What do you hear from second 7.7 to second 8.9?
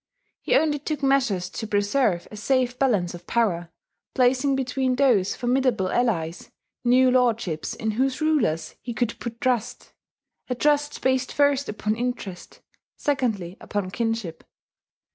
in whose rulers